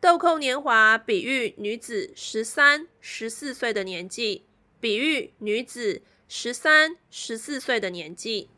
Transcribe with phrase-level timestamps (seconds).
[0.00, 4.44] 豆蔻年华，比喻女子十三、十四岁的年纪。
[4.78, 8.48] 比喻女子十三、十四岁的年纪。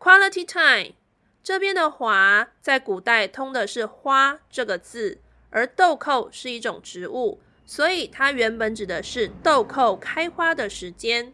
[0.00, 0.94] Quality time。
[1.40, 11.32] 这边的“华”在古代通的是“花”这个字，而豆蔻是一种植物，所以它原本指的是豆蔻开花的时间。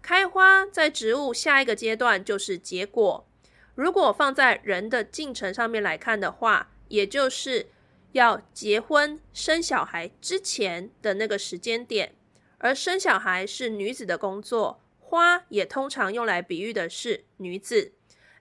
[0.00, 3.26] 开花在植物下一个阶段就是结果。
[3.74, 7.66] 如果放在人的进程上面来看的话，也就是
[8.12, 12.14] 要结婚生小孩之前的那个时间点。
[12.58, 17.92] 而生小孩是女子的工作，花也通常用来比喻的是女子，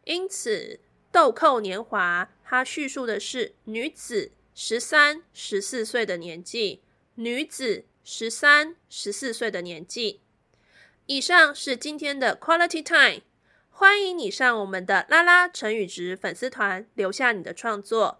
[0.03, 0.80] 因此。
[1.09, 6.83] 豆蔻年华，它叙述的是女子十三、十四岁的年纪。
[7.16, 10.22] 女子十三、十四岁的年纪。
[11.08, 13.23] 以上是今天的 Quality Time，
[13.72, 18.20] 欢迎你上我们的拉拉成语值粉丝团留下你的创作，